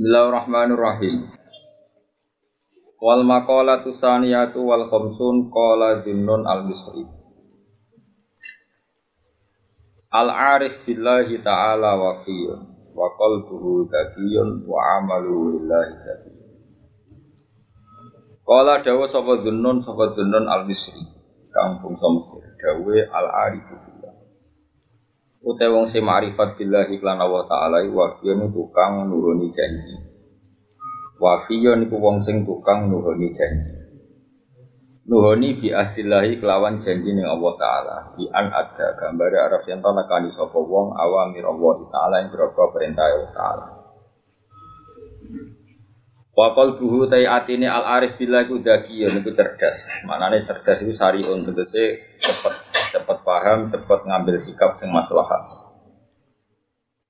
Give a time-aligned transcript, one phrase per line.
[0.00, 1.28] Bismillahirrahmanirrahim.
[3.04, 7.04] Wal maqalatu saniyatu wal khamsun qala Junnun al-Misri.
[10.08, 12.64] Al-arif billahi ta'ala wa fiyun
[12.96, 16.48] wa qalbuhu zakiyun wa amaluhu lillahi zakiyun.
[18.48, 21.04] Qala dawa sapa Junnun sapa Junnun al-Misri.
[21.52, 22.40] Kampung Mesir.
[22.56, 23.68] Dawe al-arif
[25.40, 29.96] Utai wong sing ma'rifat billahi lan Allah taala wafiyun tukang nuhuni janji.
[31.16, 33.72] Wafiyun iku wong sing tukang nuhuni janji.
[35.08, 37.96] Nuhuni bi ahdillahi kelawan janji ning Allah taala.
[38.20, 42.62] Bi an ada gambare araf yen ta nekani sapa wong awamir Allah taala ing berapa
[42.76, 43.66] perintah Allah taala.
[46.36, 49.88] Wa qalbuhu tai atine al arif billahi ku dakiyun iku cerdas.
[50.04, 55.70] Manane cerdas iku sariun tegese cepet cepet paham, cepet ngambil sikap sing maslahat.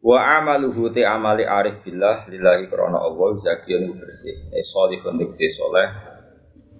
[0.00, 4.48] Wa amaluhu te amali arif billah lillahi krana Allah zakiyun bersih.
[4.52, 5.88] E sholihun diksi soleh.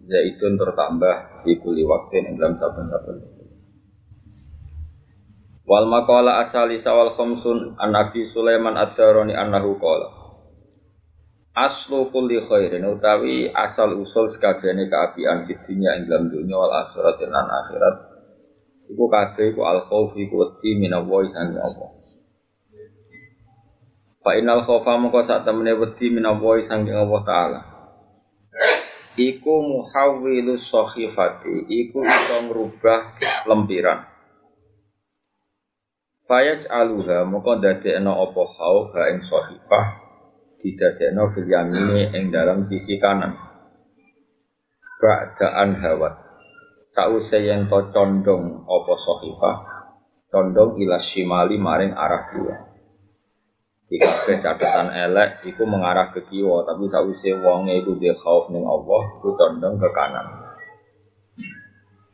[0.08, 3.40] Zaitun tertambah di kuli waktu ing dalam saben-saben.
[5.68, 10.08] Wal maqala asali sawal khamsun an Nabi Sulaiman ad-Darani annahu qala
[11.54, 17.22] Aslu kulli khairin utawi asal usul sekabehane kaapian fid dunya ing dalam dunya wal akhirat
[17.26, 18.09] lan akhirat
[18.90, 21.90] iku kabeh iku al khauf iku wedi minallahi sangi Allah.
[24.20, 27.60] Fa innal khaufa mongko sak temene wedi minallahi sangi Allah taala.
[29.14, 34.06] Iku muhawwilu sakhifati, iku iso ngrubah lempiran.
[36.26, 39.86] Fayaj aluha mongko dadekno apa khauf ha ing sakhifah
[40.62, 43.34] didadekno fil yamini ing dalam sisi kanan.
[45.00, 46.29] Ba'daan hawat
[46.90, 49.56] sause yen to condong apa sahifah
[50.26, 52.70] condong ila shimali maring arah kiwa
[53.90, 59.02] Jika catatan elek iku mengarah ke kiwa tapi sause wonge iku dia khauf ning Allah
[59.18, 60.30] iku condong ke kanan.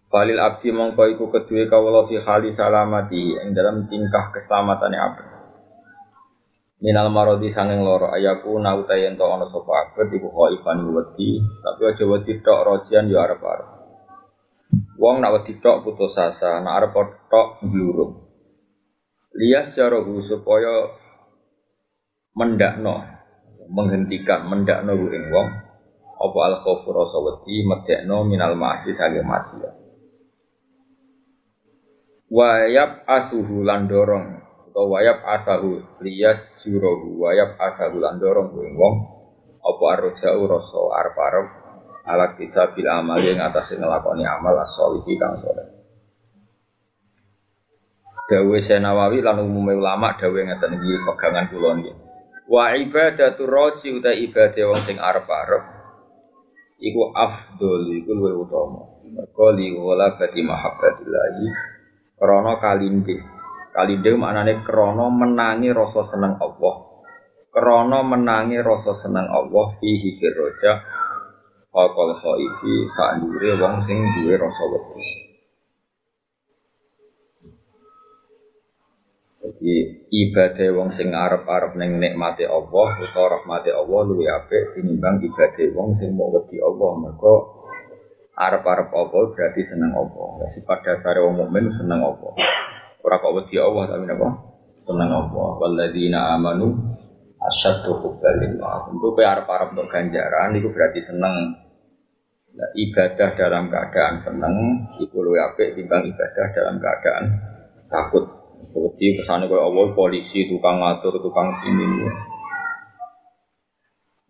[0.09, 5.25] Falil abdi mongko iku kedue kawula fi hali salamati ing dalam tingkah keselamatane abdi.
[6.81, 11.93] Minal marodi sanging loro ayaku nauta yen to ana sapa abet iku khaifan wedi tapi
[11.93, 13.76] aja wedi tok rojian yo arep-arep
[15.07, 16.95] Wong nak wedi tok putus asa, nak arep
[17.31, 18.27] tok glurung.
[19.39, 20.91] Lias jarohu supaya
[22.35, 23.07] mendakno,
[23.71, 25.49] menghentikan mendakno ing wong
[26.19, 29.75] apa al khaufu rasa wedi medekno minal ma'asi sange maksiat.
[32.27, 38.95] Wayab asuhu lan dorong atau wayab asahu lias jurohu wayab asahu lan dorong ing wong
[39.63, 41.66] apa arja'u rasa arep-arep
[42.07, 45.67] alat bisa bila amal yang atas ngelakoni amal asolihi kang soleh.
[48.27, 51.93] Dawe Senawawi lan umumnya ulama dawe ngeten iki pegangan kula niki.
[52.47, 55.63] Wa ibadatu roji uta ibadah wong sing arep-arep
[56.83, 58.83] iku afdol iku luwih utama.
[59.07, 59.55] Mergo
[59.87, 61.47] wala bati mahabbatillahi
[62.19, 63.17] krana kalinde.
[63.71, 66.75] Kalinde maknane krana menangi rasa seneng Allah.
[67.55, 70.83] Krana menangi rasa seneng Allah fihi firroja
[71.77, 75.05] Fakol khaifi sa'ndure wong sing duwe rasa wedi.
[79.45, 79.75] Jadi
[80.09, 85.93] ibadah wong sing arep-arep ning nikmate Allah utawa rahmate Allah luwih apik tinimbang ibadah wong
[85.93, 86.97] sing mau wedi Allah.
[86.97, 87.35] Mergo
[88.33, 90.49] arep-arep apa berarti seneng apa.
[90.49, 92.41] Sifat dasare wong mukmin seneng apa.
[93.05, 94.29] Ora kok wedi Allah tapi napa?
[94.81, 95.61] Seneng apa.
[95.61, 96.73] Walladzina amanu
[97.37, 98.89] asyaddu hubban lillah.
[98.89, 101.66] Untuk kowe arep-arep untuk ganjaran iku berarti seneng
[102.57, 107.25] Nah, ibadah dalam keadaan seneng itu luwih apik ibadah dalam keadaan
[107.93, 108.25] takut.
[108.73, 111.85] Wedi kesane koyo Allah polisi tukang ngatur tukang sini.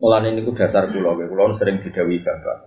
[0.02, 2.58] Mulane niku dasar kula, kula sering didawi bapak.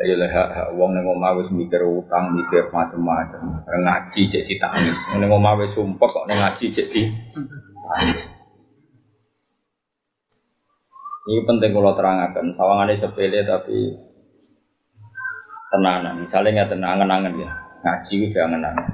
[0.00, 3.68] Ya lah hak ning omah wis mikir utang, mikir macam-macam.
[3.68, 5.12] Ngaji cek ditangis.
[5.12, 6.88] Ning omah sumpah kok ning ngaji cek.
[11.20, 13.92] Ini penting kalau terangkan, sawangannya sepele tapi
[15.68, 16.24] tenanan.
[16.24, 17.50] Misalnya nggak tenangan-angan ya,
[17.84, 18.88] ngaji udah angan-angan.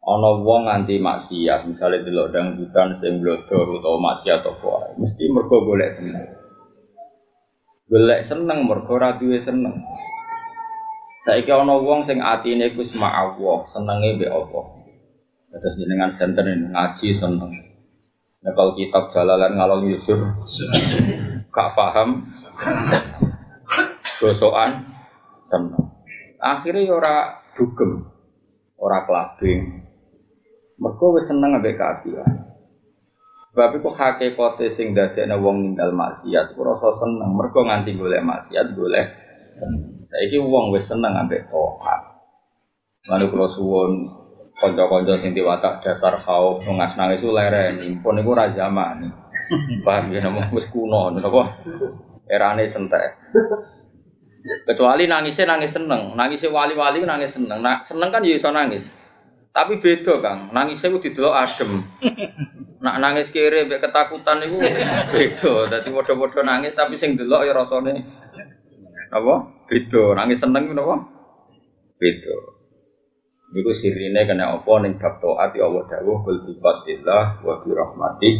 [0.00, 5.66] Ono wong nganti maksiat, misalnya di lodang hutan sing blodor atau maksiat apa, mesti mergo
[5.66, 6.24] golek seneng.
[7.90, 9.82] Golek seneng mergo ra duwe seneng.
[11.20, 14.60] Saiki ono wong sing atine iku Allah, senenge mbek apa.
[15.52, 17.69] Terus jenengan senter ngaji seneng.
[18.40, 20.16] Nah kalau kitab jalalan ngalor yusur
[21.52, 22.32] gak paham
[24.16, 24.96] gosokan
[25.44, 25.92] seneng.
[26.40, 27.16] Akhirnya ya ora
[27.52, 28.08] dugem,
[28.80, 29.84] ora kelabing.
[30.80, 32.48] Mergo wis seneng ambek kaapian.
[33.50, 37.36] Sebab itu hakikate sing dadekne wong ninggal maksiat ku rasa seneng.
[37.36, 39.12] Mergo nganti golek maksiat golek
[39.52, 40.08] seneng.
[40.08, 42.24] Saiki wong wis seneng ambek tohat.
[43.04, 44.08] Lalu kula suwun
[44.60, 47.80] kanca-kanca sing diwatak dasar khauf ngas nangis ku leren.
[47.80, 49.08] Impun iku ra zaman.
[49.82, 51.64] Paham ya namo wis kuno napa?
[52.28, 53.16] Erane sentek.
[54.40, 57.60] Kecuali nangisnya nangis seneng, nangisnya wali-wali nangis seneng.
[57.60, 58.88] Nah, seneng kan ya iso nangis.
[59.50, 61.82] Tapi beda Kang, nangisnya itu didelok adem.
[62.80, 64.56] Nak nangis kiri mbek ketakutan itu
[65.10, 65.68] beda.
[65.68, 68.06] Dadi padha-padha nangis tapi sing delok ya rasane
[69.10, 69.34] apa?
[69.68, 70.16] Beda.
[70.16, 70.96] Nangis seneng itu apa?
[72.00, 72.36] Beda.
[73.50, 77.74] Iku sirine kena apa ning bab taat ya Allah dawuh kul bi fadlillah wa bi
[77.74, 78.30] rahmati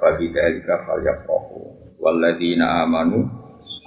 [0.00, 1.58] wa bi dzalika falyafrahu.
[2.00, 3.28] Walladzina amanu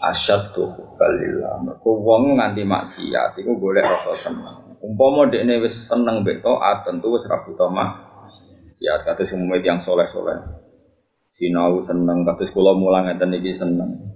[0.05, 1.65] asyaddu hubbalillah.
[1.65, 4.77] Mergo wong nganti maksiat iku golek rasa seneng.
[4.77, 10.61] Umpama dekne wis seneng mbek taat tentu wis ra butuh maksiat kata semua yang soleh-soleh.
[11.25, 14.13] Sinau seneng kados kula mulang ngeten iki seneng.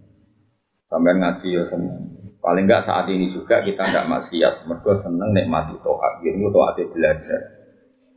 [0.86, 2.21] Sampai ngaji ya seneng.
[2.42, 6.26] Paling enggak saat ini juga kita enggak maksiat, mergo seneng nikmati taat.
[6.26, 7.42] Ini taat belajar.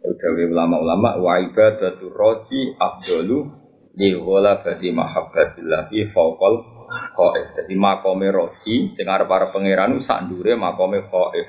[0.00, 3.52] Ya udah ulama-ulama wa ibadatu roji afdalu
[3.96, 6.60] li ghalabati mahabbatillah fi fawqal
[7.16, 7.46] khaif.
[7.56, 11.48] Jadi makome roji sing arep para pangeran sak ndure makome khaif.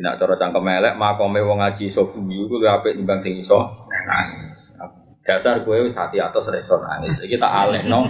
[0.00, 3.58] Nak cara cangkem elek makome wong ngaji iso guyu kuwi apik timbang sing iso
[4.08, 4.76] nangis.
[5.20, 7.20] Dasar gue wis hati atos reso nangis.
[7.20, 8.08] Iki tak alehno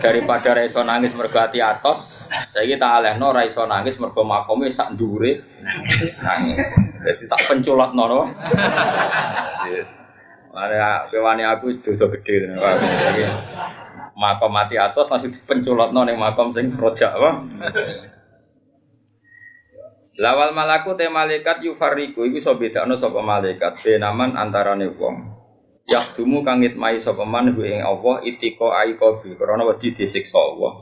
[0.00, 4.96] daripada reso nangis mergo hati atos, saiki tak alehno ra iso nangis mergo makome sak
[4.96, 5.44] ndure
[6.24, 6.64] nangis.
[7.04, 8.20] Jadi tak penculotno no.
[9.68, 9.92] Yes.
[10.56, 12.48] Mana kewani aku dosa gede
[14.16, 17.30] makom mati atas langsung dipenculotno ning makom sing rojak apa?
[20.16, 25.35] Lawal malaku te malaikat yufariku iku iso bedakno sapa malaikat benaman antarane wong.
[25.86, 30.72] Yahdumu kang ngitmai sapa man hu ing Allah itiko aiko bi krana wedi disiksa Allah.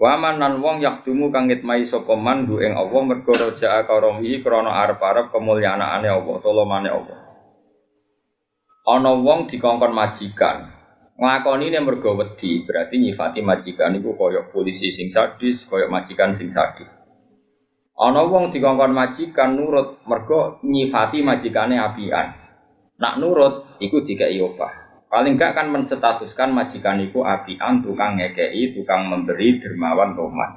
[0.00, 4.72] Wa nan wong yahdumu kang ngitmai sapa man hu ing Allah mergo rojaa karomi krana
[4.84, 7.18] arep-arep kemulyanaane Allah, tolomane Allah.
[8.84, 10.74] Ana wong dikongkon majikan,
[11.14, 16.50] nglakoni ini mergo wedi berarti nyifati majikan iku koyok polisi sing sadis koyok majikan sing
[16.50, 16.90] sadis
[17.94, 22.34] ana wong dikongkon majikan nurut mergo nyifati majikane apian
[22.98, 29.06] nak nurut iku dikai opah paling gak kan menstatuskan majikan iku apian tukang ngekei tukang
[29.06, 30.50] memberi dermawan roman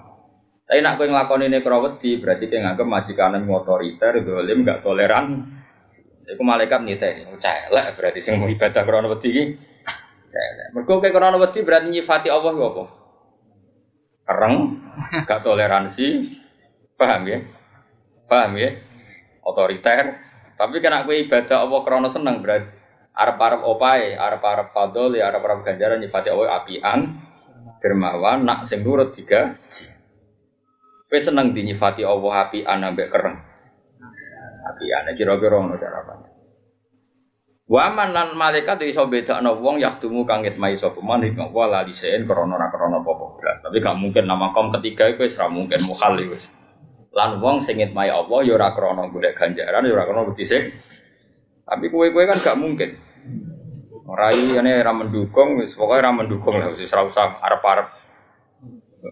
[0.67, 5.57] tapi nak kowe nglakoni ini wedi berarti kowe nganggep majikane otoriter dolim gak toleran
[6.27, 9.43] Iku malaikat niteni, celek berarti sing mau ibadah krono wedi iki
[10.75, 12.83] Mergo kayak wedi berarti nyifati Allah ku apa?
[14.27, 14.55] Kereng,
[15.23, 16.07] gak toleransi,
[16.99, 17.39] paham ya?
[18.27, 18.75] Paham ya?
[19.39, 20.19] Otoriter.
[20.59, 22.76] Tapi kena kue ibadah Allah krono seneng berarti
[23.17, 26.99] arep-arep opae, arep-arep fadol ya arep-arep ganjaran nyifati Allah apian,
[27.81, 29.57] dermawan, nak sing nurut tiga.
[31.07, 33.37] Kue seneng dinyifati Allah apian ambek kereng.
[34.67, 36.13] Apian, kira-kira ngono cara apa?
[37.67, 42.23] Waman lan malaikat iso bedakno wong yahdumu kang ngitmai sapa man ing wa la lisen
[42.23, 43.59] krana ora krana apa blas.
[43.59, 46.47] Tapi gak mungkin nama kom ketiga iku wis ora mungkin mukhal wis.
[47.11, 50.47] Lan wong sing ngitmai Allah ya ora krana golek ganjaran ya ora krana wedi
[51.67, 53.06] Tapi kowe-kowe kan gak mungkin.
[54.07, 57.87] Rai ini ora mendukung pokoke ora mendukung lah wis ora usah arep-arep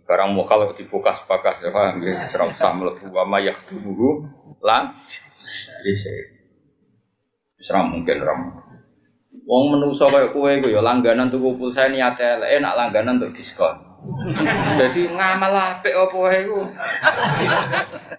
[0.07, 4.23] barang mukhal dibukas-bakas ya paham ya ora usah mlebu wa ma yahdumu
[4.63, 4.95] lan
[5.83, 6.15] lisen.
[7.59, 8.41] Serah mungkin ram.
[9.45, 13.75] Wong menungso kayak kue gue ya langganan tuh pulsa niat elek enak langganan untuk diskon.
[14.79, 16.61] Jadi ngamal apik apa wae iku.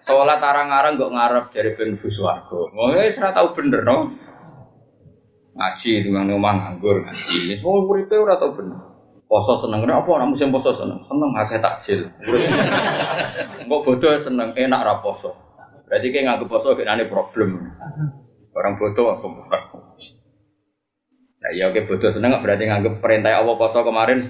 [0.03, 2.59] Salat arang-arang ngarep dari ben swarga.
[2.75, 4.26] Wong wis tau bener no.
[5.57, 7.57] Ngaji dengan omah nganggur ngaji.
[7.65, 8.77] Wong uripe ora tau bener.
[9.27, 11.01] Poso seneng apa ora musim poso seneng.
[11.01, 12.13] Seneng akeh takjil.
[13.65, 15.33] Kok bodoh seneng enak ra poso.
[15.89, 17.73] Berarti kayak nganggep poso kenane problem.
[18.53, 19.65] Orang bodoh langsung murah.
[21.41, 24.21] Nah ya oke bodoh seneng nggak berarti nganggep perintah Allah poso kemarin.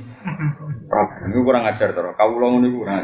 [0.86, 2.14] Ini kurang ajar terus.
[2.14, 3.02] Kau ulang ini kurang.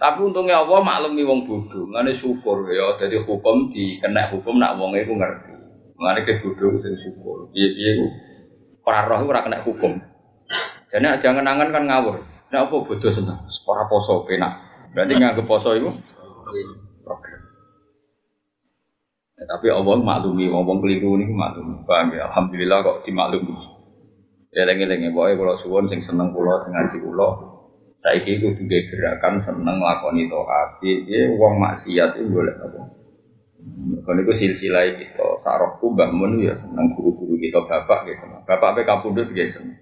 [0.00, 1.84] Tapi untungnya Allah maklumi wong bodoh.
[1.84, 2.96] Ngene syukur ya.
[2.96, 5.51] Jadi hukum di kena hukum nak wong itu ngerti.
[6.02, 7.54] Ngene ke bodoh sing syukur.
[7.54, 8.06] Iya iya itu.
[8.82, 10.02] Para roh itu kena hukum.
[10.90, 12.26] Jadi jangan angan kan ngawur.
[12.50, 13.38] Nah apa bodoh seneng.
[13.62, 14.58] Para poso penak.
[14.90, 15.94] Berarti nganggep poso itu.
[19.32, 21.82] Ya, tapi Allah maklumi, ngomong keliru ini maklumi.
[21.82, 22.30] Paham ya?
[22.30, 23.54] Alhamdulillah kok dimaklumi.
[24.52, 27.30] Ya lengi-lengi, pokoknya kalau suwon sing seneng pulau, sing ngaji pulau,
[28.04, 30.78] itu juga gerakan seneng lakoni toat.
[30.84, 33.01] Ya, uang maksiat itu boleh apa?
[34.02, 38.42] Kalau itu silsilah kita, sarokku Mbak Mun ya senang guru-guru kita bapak ya senang.
[38.42, 39.78] Bapak apa kapundut ya senang.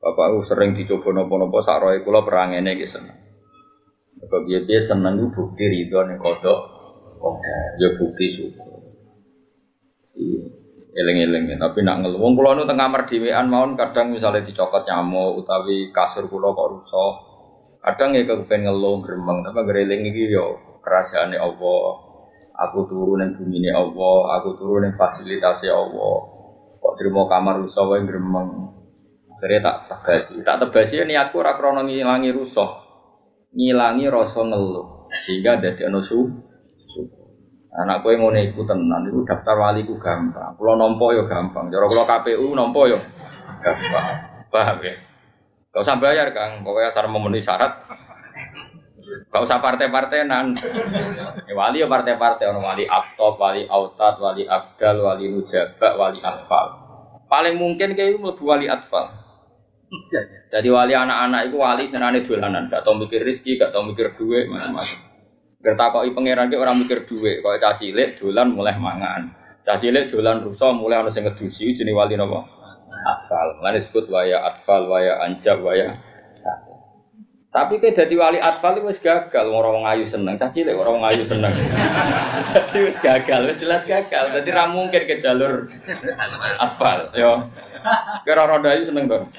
[0.00, 3.16] Bapak aku sering dicoba nopo-nopo saroy kula perangene ya senang.
[4.48, 6.60] Dia dia senang itu bukti ridho nih kodok,
[7.76, 8.80] ya bukti syukur.
[10.16, 10.48] Iya,
[10.96, 11.56] eleng-eleng ya.
[11.60, 16.56] Tapi nak wong kula nu teng kamar dhewean kadang misalnya dicokot nyamuk utawi kasur kula
[16.56, 17.12] kok rusak.
[17.84, 22.03] Kadang ya kepen ngeluh gremeng, tapi gereling iki yo kerajaane Allah
[22.54, 26.16] aku turun yang bumi ini Allah, aku turun yang fasilitasi Allah.
[26.78, 28.70] Kok terima kamar rusak wae gremeng.
[29.34, 32.70] Akhirnya tak tebasi, tak tebasi ya niatku ora krana ngilangi rusak.
[33.52, 36.24] Ngilangi rasa ngeluh sehingga dadi ana su.
[37.74, 40.54] Anak kowe ngono iku tenan iku daftar wali ku gampang.
[40.54, 41.74] Kula nampa ya gampang.
[41.74, 42.98] Cara kula KPU nampa ya
[43.60, 44.06] gampang.
[44.54, 44.94] Paham ya?
[45.74, 46.62] Gak usah bayar, Kang.
[46.62, 47.74] Pokoknya asal memenuhi syarat
[49.34, 50.54] Gak usah partai-partainan.
[51.42, 56.78] Ya, wali ya partai-partai orang wali aktop, wali autat, wali abdal, wali nujabak, wali atfal.
[57.26, 59.10] Paling mungkin kayak itu lebih wali atfal.
[60.54, 64.46] Jadi wali anak-anak itu wali senane dolanan, gak tau mikir rizki, gak tau mikir duit,
[64.46, 65.02] macam-macam.
[65.66, 69.34] Gertakoi pangeran ke orang mikir duit, kalau caci cilik dolan mulai mangan.
[69.66, 72.46] Caci cilik dolan rusak mulai harus sing ngedusi jenis wali nopo.
[73.02, 73.58] Atfal.
[73.58, 75.98] Mulai disebut waya atfal, waya anjab, waya
[76.38, 76.73] satu.
[77.54, 81.54] Tapi ke jadi wali atfal itu gagal, orang ayu seneng, caci lek orang ayu seneng.
[82.50, 84.34] jadi wis gagal, wis jelas gagal.
[84.34, 85.70] Jadi ra mungkin ke jalur
[86.58, 87.46] atfal, yo.
[88.26, 89.30] Kira orang ayu seneng dong.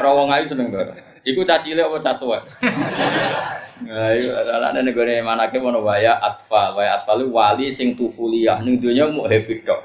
[0.00, 0.96] Orang orang ayu seneng dong.
[1.20, 2.40] Iku caci lek apa catuan?
[3.84, 8.80] Nah, itu adalah yang mana ke mana waya atfal, waya atfal wali sing tufuliyah, nih
[8.80, 9.80] dunia mau happy dok.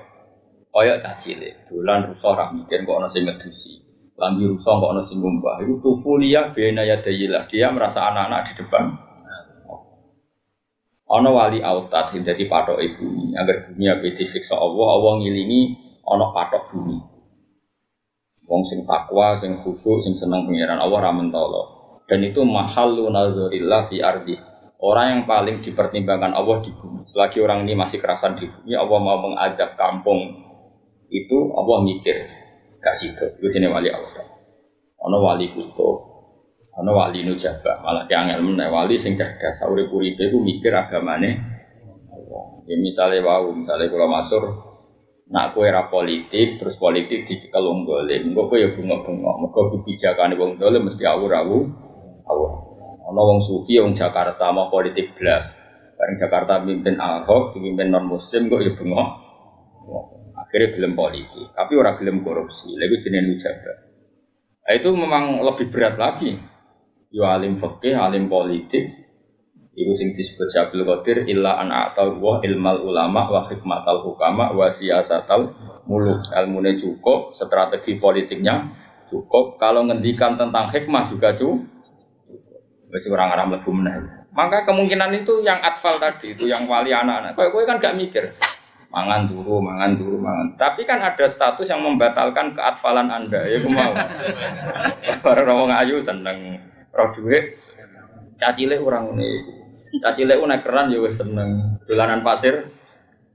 [0.71, 5.19] Kaya caci lek, dolan rusak mikir kok ono sing ngedusi lambi rusak kok ono sing
[5.19, 8.84] itu tufulia bena yadayilah dia merasa anak-anak di depan.
[11.05, 15.62] Ono wali autat jadi patok ibu agar bumi ape disiksa Allah Allah ngilingi
[16.07, 16.98] ono patok bumi.
[18.45, 21.75] Wong sing takwa sing khusyuk sing seneng pengiran Allah ramen tolo
[22.07, 24.36] dan itu mahallu nazarillah fi ardi.
[24.75, 27.07] Orang yang paling dipertimbangkan Allah di bumi.
[27.07, 30.41] Selagi orang ini masih kerasan di bumi Allah mau mengadap kampung.
[31.10, 32.44] Itu Allah mikir
[32.85, 34.29] gak sido itu jenis wali Allah.
[35.01, 35.97] Ono wali kutub
[36.77, 39.57] ono wali nujaba malah yang ilmu wali sing cerdas.
[39.57, 41.57] Sauri uripe ku mikir agamane
[42.69, 44.43] ya misalnya wau misalnya kalau matur
[45.25, 48.29] nak kue era politik terus politik dicekel wong dolim.
[48.29, 51.65] Engko kowe ya bunga-bunga mergo kebijakane wong mesti awur-awur
[52.29, 52.51] awur
[53.01, 55.49] ono wong sufi wong Jakarta mau politik blas.
[55.95, 59.03] Bareng Jakarta pimpin Ahok dipimpin non muslim kok ya bunga
[60.55, 63.74] akhirnya gelem politik, tapi orang gelem korupsi, lagi jenis nujaga.
[64.63, 66.31] Nah, itu memang lebih berat lagi.
[67.12, 68.88] Yo alim fakih, alim politik,
[69.75, 74.71] Ibu sing disebut Syabil Qadir illa an atau wa ilmal ulama wa hikmatal hukama wa
[74.71, 75.51] siyasatal
[75.91, 76.24] muluk.
[76.31, 78.71] Ilmune cukup, strategi politiknya
[79.12, 79.59] cukup.
[79.59, 81.67] Kalau ngendikan tentang hikmah juga cukup.
[82.88, 84.24] Masih orang Arab lebih meneh.
[84.31, 87.35] Maka kemungkinan itu yang atfal tadi itu yang wali anak-anak.
[87.35, 88.31] Kau kan gak mikir
[88.95, 90.47] mangan dulu, mangan dulu, mangan.
[90.55, 93.91] Tapi kan ada status yang membatalkan keatfalan Anda, ya mau.
[95.19, 96.63] Para orang ayu seneng
[96.95, 97.59] roh duit,
[98.39, 99.29] cacile orang ini,
[99.99, 102.71] cacile unek keran juga seneng, dolanan pasir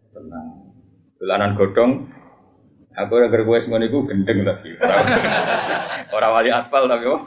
[0.08, 0.72] seneng,
[1.20, 2.08] dolanan godong.
[2.90, 4.74] Aku yang gue semuanya gue gendeng tapi
[6.10, 7.22] orang wali atfal tapi oh.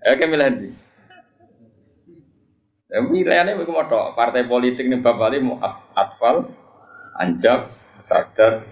[0.00, 0.72] Eh, milih
[2.90, 3.86] Ya pilihannya begitu mau
[4.18, 5.62] partai politik nih bapak mau
[5.94, 6.50] atfal,
[7.18, 8.64] anjab, sadar,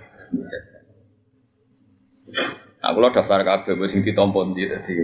[2.79, 5.03] Nah, kalau daftar kabeh wis sing ditampa ndi dadi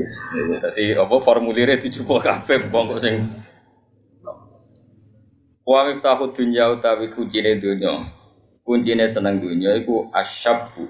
[0.62, 3.16] dadi apa formulire dicoba kabeh wong kok sing
[5.64, 8.12] Wa miftahu dunya utawi kuncine dunya.
[8.68, 10.84] Kuncine seneng dunya iku asyabu.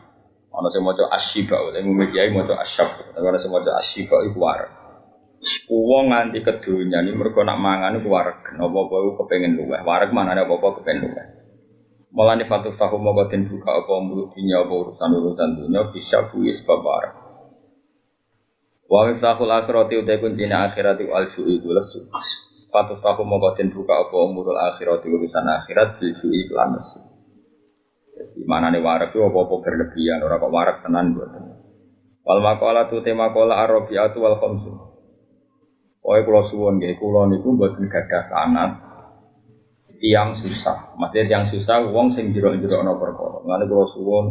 [0.50, 3.14] Ana sing maca asyiba, lha mugi maca asyab.
[3.14, 4.42] Ana sing maca asyiba iku.
[5.68, 9.80] Uang nganti kedunya ini mereka nak mangan itu warek, nopo apa kepengen luweh.
[9.80, 11.26] Warek mana ada apa kepengen luweh.
[12.14, 16.30] Malah nih fatuf tahu mau batin buka apa mulut dunia apa urusan urusan dunia bisa
[16.30, 17.10] buis babar.
[18.86, 22.06] Wa miftahul akhirati utai kuncinya akhirati al itu lesu.
[22.70, 27.02] Fatuf tahu mau batin buka apa umurul akhirati urusan akhirat bil su'i kelan lesu.
[28.14, 31.30] Jadi mana nih warek itu apa apa berlebihan orang kok warek tenan buat.
[32.22, 34.93] Wal makola tu tema kola arabiatu wal khamsun.
[36.04, 38.70] Pokoknya kalau suwon gak, kalau niku buat gadah sanat
[40.04, 40.92] tiang susah.
[41.00, 43.40] Maksudnya tiang susah, uang sing jero-jero no perkara.
[43.40, 44.24] Lalu kalau suwon,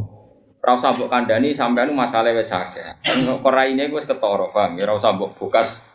[0.62, 3.02] rasa mbok kandani sampai anu masalah wes akeh.
[3.42, 4.78] Korai ini gue ketoro, paham?
[4.78, 5.90] Ya rasa mbok bukas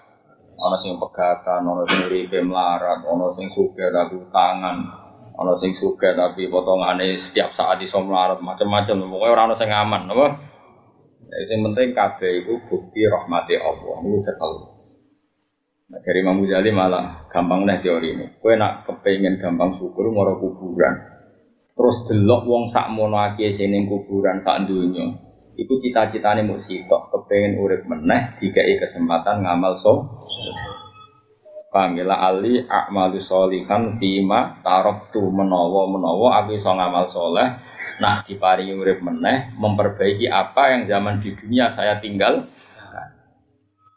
[0.59, 4.79] ono sing pegatan, ono sing uripe melarat, ono sing suka tapi tangan.
[5.39, 9.07] Ono sing suka tapi potongane setiap saat iso melarat macam-macam.
[9.07, 10.27] Pokoknya orang sing aman, apa?
[11.31, 14.03] Ya, yang penting kabeh itu bukti rahmati Allah.
[14.03, 14.78] Itu cekel.
[15.89, 18.27] Nah, dari Imam Ghazali malah gampang nih teori ini.
[18.37, 21.01] Kue nak kepengen gampang syukur moro kuburan.
[21.73, 25.17] Terus delok wong sak mono akeh sing kuburan sak dunya.
[25.57, 30.07] Iku cita-citane mau sitok, kepengen urip meneh dikai kesempatan ngamal so.
[31.69, 32.33] Pamila ya?
[32.33, 37.45] ali akmalu solihan fima tarok tu menowo menowo aku iso ngamal soleh
[37.99, 42.47] Nah diparingi urip meneh memperbaiki apa yang zaman di dunia saya tinggal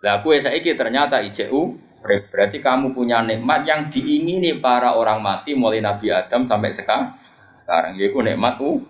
[0.01, 5.85] Lah aku saiki ternyata ICU berarti kamu punya nikmat yang diingini para orang mati mulai
[5.85, 7.13] Nabi Adam sampai sekarang
[7.61, 8.81] sekarang yaitu nikmat u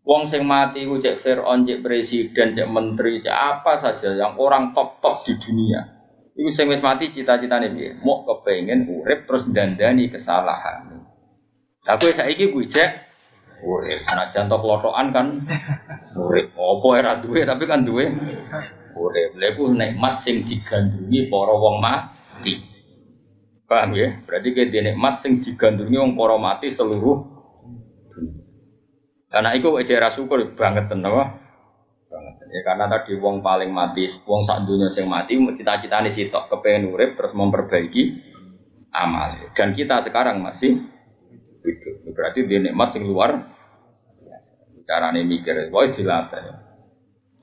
[0.00, 4.74] Wong sing mati ku cek Fir'aun, cek presiden, cek menteri, cek apa saja yang orang
[4.74, 5.86] top-top di dunia
[6.34, 7.94] Iku sing wis mati cita-citane piye?
[8.00, 11.04] Mau kepengen urip terus dandani kesalahan.
[11.84, 12.90] Aku saiki kuwi cek
[13.62, 14.02] urip.
[14.08, 15.46] Senajan tok kan
[16.16, 16.46] urip.
[16.58, 18.08] Apa era duwe tapi kan duwe
[18.96, 19.36] urip.
[19.38, 22.54] Lha iku nikmat sing digandrungi para wong mati.
[23.66, 24.18] Paham ya?
[24.26, 27.18] Berarti kayak nikmat sing digandrungi wong para mati seluruh
[28.10, 28.44] dunia.
[29.30, 31.14] Karena itu ejera syukur banget tenan
[32.10, 32.40] banget.
[32.50, 37.14] Ya karena tadi wong paling mati, wong sak dunia sing mati cita-citane sitok kepengen urip
[37.14, 38.26] terus memperbaiki
[38.90, 39.54] amal.
[39.54, 40.82] Dan kita sekarang masih
[41.62, 42.10] hidup.
[42.10, 43.54] Berarti dia nikmat sing luar
[44.18, 44.66] biasa.
[44.82, 46.42] Carane mikir, wah dilatih.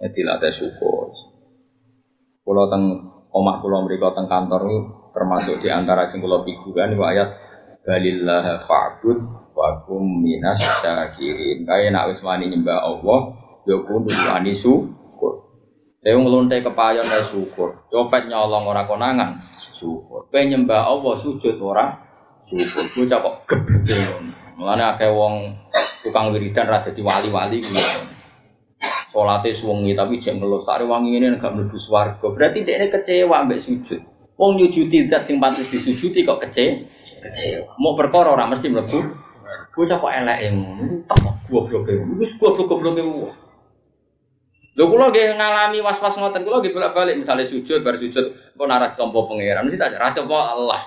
[0.03, 1.15] Ya dilatih syukur.
[2.47, 2.83] Kalau teng
[3.27, 4.79] omah kula mriku teng kantor itu
[5.11, 7.29] termasuk di antara sing kula pikiran itu ayat
[7.83, 9.19] balillah fa'bud
[9.51, 11.67] wa kum minas syakirin.
[11.67, 13.19] Kaya nak wis wani nyembah Allah,
[13.67, 15.43] ya kudu wani syukur.
[15.99, 17.83] Dewe ngelunte kepayon ya syukur.
[17.91, 19.43] Copet nyolong ora konangan
[19.75, 20.31] syukur.
[20.31, 21.99] Kowe nyembah Allah sujud ora
[22.47, 22.87] syukur.
[22.95, 24.31] Bocah kok gebrete ngono.
[24.55, 25.51] Mulane akeh wong
[26.01, 28.16] tukang wiridan ra dadi wali-wali kuwi.
[29.11, 32.27] Salate suwengi tapi jek ngelus tak wangi ini gak mlebu swarga.
[32.27, 34.01] Berarti dekne kecewa mbek sujud.
[34.37, 36.85] Wong nyujudi zat sing pantes disujudi kok kecewa.
[37.27, 37.77] Kecewa.
[37.81, 38.99] Mau perkara ora mesti mlebu.
[39.77, 41.05] Bocah kok eleke ngono.
[41.05, 41.17] Tak
[41.49, 41.93] gobloke.
[42.17, 43.33] Wis goblok-gobloke wong.
[44.77, 48.93] Lho kula nggih ngalami was-was ngoten, kula nggih bolak-balik misalnya sujud bar sujud kok narak
[48.93, 50.81] tompo pangeran, mesti tak ra Allah.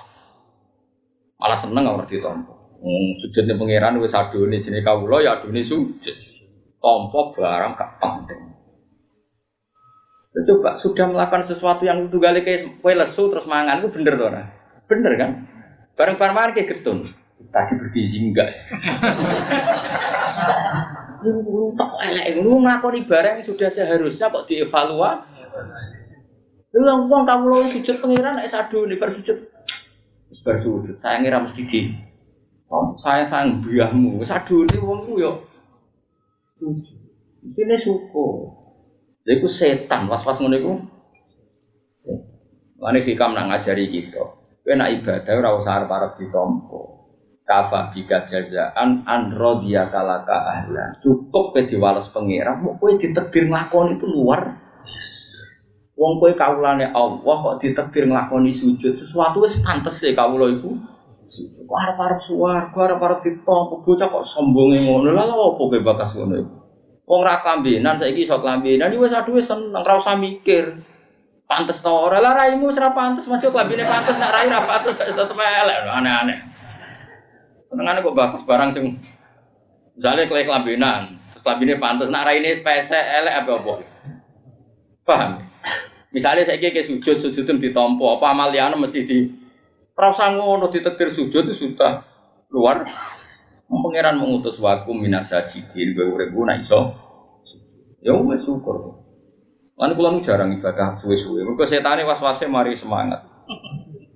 [1.35, 2.79] Malah seneng ora ditompo.
[2.79, 6.30] Hmm, sujudnya pangeran wis adune jenenge kawula ya adune sujud.
[6.81, 8.41] Tompo barang gak penting.
[10.31, 14.31] Coba sudah melakukan sesuatu yang tunggal kayak kue lesu terus mangan itu bener tuh
[14.89, 15.31] Bener kan?
[15.93, 17.13] Bareng bareng kayak getun.
[17.51, 18.49] Tadi bergizi enggak?
[21.21, 25.45] Lu tak elek, lu ngakoni barang yang sudah seharusnya kok dievaluasi.
[26.73, 29.37] Lu yang uang kamu lo sujud pengiran, nek sadu nih bersujud,
[30.41, 30.97] bersujud.
[30.97, 31.93] Saya ngira mesti di,
[32.73, 35.45] oh, saya sayang biahmu, sadu nih uang lu
[36.61, 36.69] yo.
[36.77, 37.01] Sujud,
[37.41, 38.27] mesti nih suko.
[39.25, 40.73] Jadi aku setan, was-was ngono iku.
[42.81, 44.23] Fikam nak ngajari kita.
[44.61, 47.01] Kowe nak ibadah ora usah arep-arep ditampa
[47.51, 53.99] kafa bika jazaan an rodiya kalaka ahlan cukup ke diwales pengira mau kue ditekdir ngelakoni
[53.99, 54.55] itu luar
[55.99, 60.71] wong kue kaulane Allah kok ditekdir ngelakoni sujud sesuatu wis pantes ya kaulo itu
[61.31, 61.79] kok kok
[62.75, 65.15] harap harap ditompo bocah kok sombongnya ngono?
[65.15, 66.33] Lah apa kowe bakas ngono?
[66.35, 66.61] Itu
[67.11, 70.79] wong ra kambinan saiki iso kambinan wis aduh wis seneng ra usah mikir.
[71.43, 72.23] Pantes to ora?
[72.23, 76.39] Lah raimu ora pantes masih klambine pantes nak rai ra pantes tetep elek aneh-aneh.
[77.67, 78.95] Senengane kok bagus barang sing
[79.99, 83.73] misalnya klek kelambinan, kelambine pantas nak raine spese elek apa apa.
[85.03, 85.31] Paham?
[86.11, 89.17] Misalnya saya kayak sujud, sujud itu ditompo, apa amaliana mesti di
[90.01, 92.01] rasa ngono ditetir sujud itu sudah
[92.49, 92.89] luar.
[93.71, 96.91] Pangeran mengutus waku minasajidin, gue urip nak iso.
[98.03, 98.99] Ya wis syukur.
[99.79, 101.47] Lan kula jarang ibadah suwe-suwe.
[101.47, 103.23] Mergo setane was-wase mari semangat.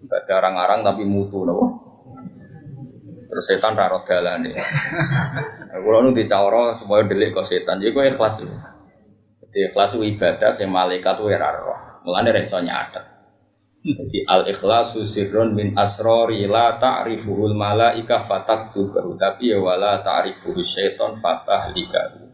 [0.03, 1.71] Ibadah arang-arang tapi mutu napa?
[3.31, 4.59] Terus setan raro dalan ya.
[5.71, 8.51] Kalau nu dicawro supaya delik kok setan, jadi gue ikhlas lu.
[9.39, 11.79] Jadi ikhlas ibadah, saya malaikat itu raro.
[12.03, 13.14] Mulanya reso nyatet.
[13.85, 20.57] Jadi al ikhlasu sirrun min asrori la ta'rifuhul malaika fatak tubahu tapi ya wala ta'rifuhu
[20.65, 22.25] syaiton fatah likahu.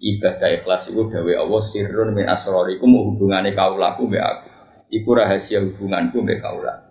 [0.00, 4.48] Ibadah ikhlas itu dawe Allah sirrun min asrori ku mau hubungannya kaulaku be aku.
[4.88, 6.88] Iku rahasia hubunganku be kaulaku.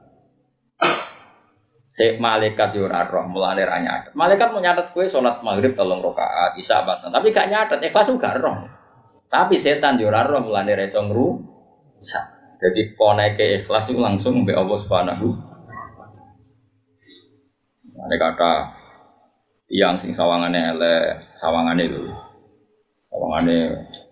[1.96, 4.13] Se malaikat yo ora roh, mulane ra nyatet.
[4.13, 7.10] Malaikat mau nyatet kue sholat maghrib tolong rakaat, isya batan.
[7.10, 8.70] Tapi gak nyatet, ikhlas juga roh.
[9.34, 11.02] Tapi setan yo ora roh, mulane ra iso.
[12.56, 15.28] Jadi koneke ikhlas itu langsung mbek Allah Subhanahu
[17.96, 18.52] Ada kata
[19.65, 22.06] tiang sing sawangane elek, sawangane lho.
[23.10, 23.58] Sawangane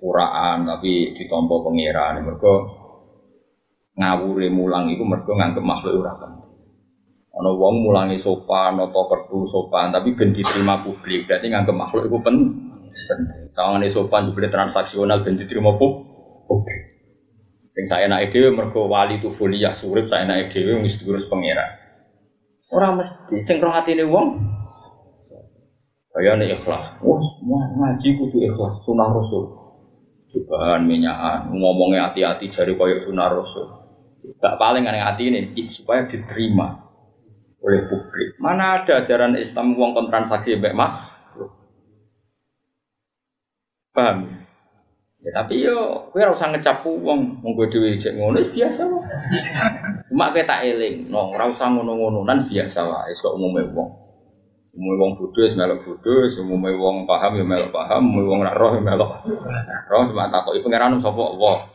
[0.01, 2.56] kuraan tapi ditompo pangeran mergo
[3.93, 6.49] ngawure mulang iku mergo nganggep makhluk penting.
[7.34, 12.17] Ana wong mulangi sopan atau kertu sopan tapi ben diterima publik, berarti nganggep makhluk iku
[12.25, 12.49] penting.
[13.53, 16.82] Sawangane sopan juga transaksional ben diterima publik.
[17.73, 21.73] Sing saya naik dhewe mergo wali tu folia surip saya naik dhewe wis diurus pangeran.
[22.69, 24.38] Ora mesti sing roh atine wong
[26.13, 27.01] Kayane ikhlas.
[27.01, 29.49] Wah, semua ngaji kudu ikhlas sunah rasul.
[30.29, 33.65] Cobaan minyakan ngomongnya hati-hati jari koyok sunah rasul.
[34.38, 36.86] Gak paling aneh hati ini supaya diterima
[37.65, 38.38] oleh publik.
[38.38, 40.93] Mana ada ajaran Islam uang kontransaksi mbak mah?
[43.93, 44.42] Paham?
[45.23, 49.39] Ya tapi yo, ora usah ngecap wong kowe dhewe cek ngono biasa wae.
[50.12, 53.89] Cuma kowe tak eling, no, ora usah ngono-ngono nan biasa wae, umume wong.
[54.75, 58.75] Umume wong bodho wis melok bodho, umume wong paham ya melok paham, wong ora roh
[58.75, 59.23] ya melok.
[59.88, 61.71] Roh cuma takoki pangeran sapa Allah.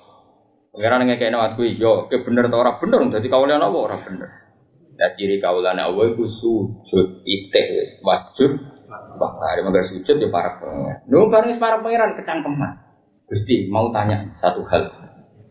[0.77, 4.29] Pangeran ngekekno aku yo, ke bener ta ora bener, dadi kawulan apa ora bener.
[4.99, 8.59] Nah ciri kaulane Allah iku sujud titik wis wasjud
[9.19, 11.07] Bahkan mangga sujud ya para pangeran.
[11.09, 12.88] Lu bareng para pangeran kecangkeman.
[13.29, 14.89] Gusti mau tanya satu hal.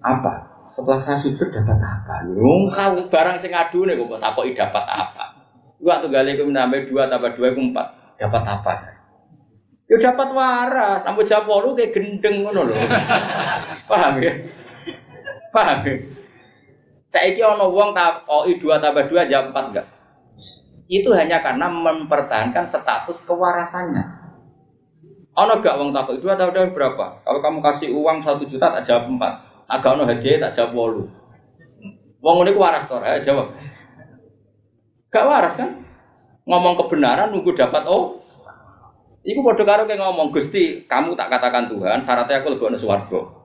[0.02, 0.66] Apa?
[0.66, 2.26] Setelah saya sujud dapat apa?
[2.34, 5.38] Wong kau barang sing adu nih kok takoki dapat apa?
[5.78, 7.88] Dua tuh gali aku menambah dua tambah dua aku empat.
[8.18, 8.98] Dapat apa saya?
[9.88, 11.06] Ya dapat waras.
[11.06, 12.78] Sampai jawab lu kayak gendeng ngono loh.
[13.90, 14.34] Paham ya?
[15.54, 15.96] Paham ya?
[17.08, 19.88] Saya iki ono wong takoki dua tambah dua jam empat enggak?
[20.90, 24.27] Itu hanya karena mempertahankan status kewarasannya.
[25.38, 27.22] Ono gak uang takut itu ada udah berapa?
[27.22, 29.34] Kalau kamu kasih uang satu juta tak jawab empat.
[29.70, 31.04] Agak ono hadiah tak jawab walu.
[32.26, 33.54] Uang ini waras tor, ya jawab.
[35.14, 35.86] Gak waras kan?
[36.50, 38.18] Ngomong kebenaran nunggu dapat oh.
[39.22, 43.36] Iku bodoh karo kayak ngomong Gusti, kamu tak katakan Tuhan, syaratnya aku lebih suwargo.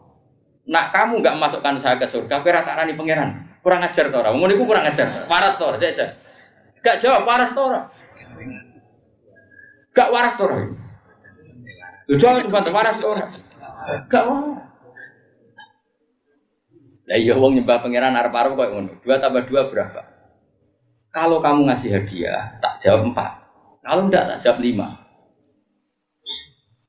[0.70, 3.60] Nak kamu gak masukkan saya ke surga, kira tak rani pangeran.
[3.60, 5.28] Kurang ajar tora, ngomong itu kurang ajar.
[5.28, 6.16] Waras tora, aja.
[6.80, 7.90] Gak jawab waras tora.
[9.92, 10.81] Gak waras tora.
[12.10, 13.30] Lu jangan cuma waras orang.
[14.10, 14.72] Gak waras.
[17.02, 18.92] Lah iya wong nyembah pangeran arep-arep kok ngono.
[19.02, 20.00] Dua tambah dua berapa?
[21.12, 23.30] Kalau kamu ngasih hadiah, tak jawab empat.
[23.84, 24.88] Kalau enggak, tak jawab lima.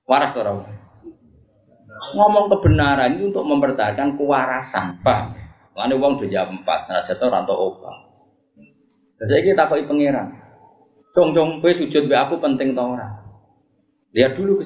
[0.07, 0.63] Waras orang.
[2.15, 5.35] Ngomong kebenaran itu untuk mempertahankan kewarasan, paham?
[5.73, 7.97] Lalu uang udah jawab empat, sana jatuh rantau obat.
[9.23, 10.27] Saya kita kok pangeran.
[11.13, 13.13] Cong cong, kue sujud be aku penting tau orang.
[14.13, 14.61] Lihat dulu.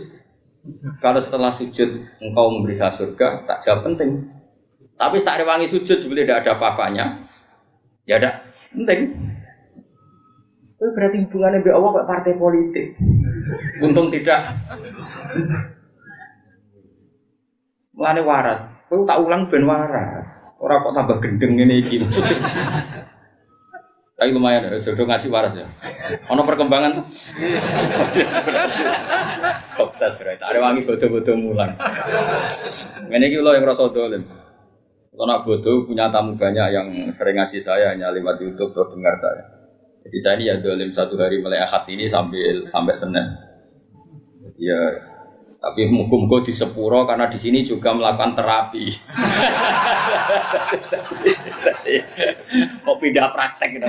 [0.99, 4.27] Kalau setelah sujud engkau memberi saya surga, tak jawab penting.
[4.97, 7.06] Tapi tak rewangi sujud sebetulnya tidak ada apa-apanya.
[8.10, 8.41] Ya ada
[8.73, 9.13] penting.
[10.77, 12.88] Itu berarti hubungannya dengan Allah kayak partai politik.
[13.82, 14.41] Untung tidak.
[17.97, 18.62] Mulane waras.
[18.88, 20.27] Kau tak ulang ben waras.
[20.62, 21.97] Orang kok tambah gendeng ini iki.
[24.17, 25.69] Tapi lumayan ya, jodoh ngaji waras ya.
[26.34, 27.06] Ono perkembangan.
[29.69, 30.41] Sukses right.
[30.41, 31.77] Ada wangi bodoh-bodoh mulan.
[33.13, 34.25] Ini kita yang rasa dolim.
[35.13, 39.21] Kalau nak bodoh punya tamu banyak yang sering ngaji saya hanya lewat YouTube atau dengar
[39.21, 39.53] saya.
[40.01, 43.38] Jadi saya ini ya dolim satu hari mulai akad ini sambil sampai senin.
[44.49, 44.82] Jadi ya
[45.67, 48.88] tapi mukum di Sepuro karena di sini juga melakukan terapi.
[52.88, 53.84] Mau pindah praktek gitu.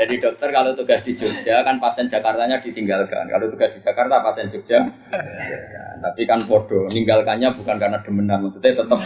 [0.00, 3.28] Jadi dokter kalau tugas di Jogja kan pasien Jakartanya ditinggalkan.
[3.28, 4.80] Kalau tugas di Jakarta pasien Jogja.
[5.12, 9.00] Ya, tapi kan bodoh, meninggalkannya bukan karena demenan, maksudnya tetap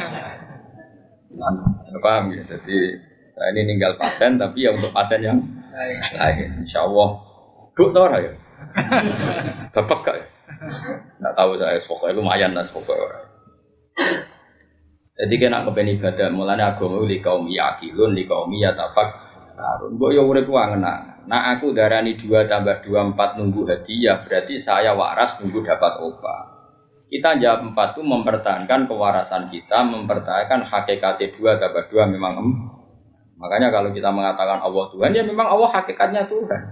[1.98, 2.42] paham ya.
[2.54, 2.78] Jadi
[3.34, 5.42] saya ini ninggal pasien tapi ya untuk pasien yang
[6.14, 6.62] lain.
[6.62, 7.18] Insya Allah.
[7.74, 8.30] Buk tau ya?
[9.74, 10.26] Bapak gak ya?
[11.20, 13.34] Nggak tahu saya, pokoknya lumayan lah pokoknya.
[15.14, 19.14] Jadi kena kepen ibadah, mulanya agama li kaum yakilun, li kaum yatafak
[19.54, 19.94] karun.
[19.94, 21.22] Mbok yo urip ngena.
[21.30, 26.46] Nah aku darani dua tambah dua empat nunggu hadiah, berarti saya waras nunggu dapat obat.
[27.06, 32.50] Kita jawab empat itu mempertahankan kewarasan kita, mempertahankan hakikat dua tambah dua memang em.
[33.38, 36.62] Makanya kalau kita mengatakan Allah Tuhan, ya memang Allah hakikatnya Tuhan.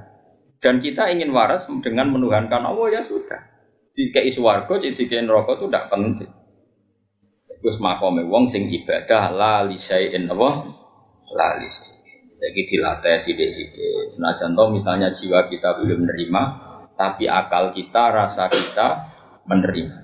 [0.59, 3.52] Dan kita ingin waras dengan menuhankan Allah ya sudah
[3.93, 6.33] dikei swarga jadi dikei neraka itu tidak penting.
[7.63, 10.51] Gus makome wong sing ibadah la li syai'in apa?
[11.31, 11.69] La li
[12.43, 14.11] Jadi dilatih sidik-sidik.
[14.11, 16.43] Senajan toh misalnya jiwa kita belum menerima,
[16.99, 19.15] tapi akal kita, rasa kita
[19.47, 20.03] menerima.